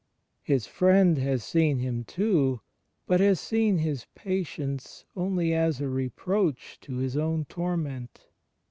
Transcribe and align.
His 0.41 0.65
friend 0.65 1.19
has 1.19 1.43
seen 1.43 1.77
Him 1.77 2.03
too, 2.03 2.61
but 3.05 3.19
has 3.19 3.39
seen 3.39 3.77
His 3.77 4.07
patience 4.15 5.05
only 5.15 5.53
as 5.53 5.79
a 5.79 5.89
reproach 5.89 6.79
to 6.81 6.95
His 6.97 7.15
own 7.15 7.45
torment. 7.45 8.25